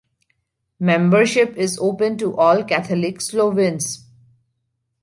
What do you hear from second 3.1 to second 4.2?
Slovenes.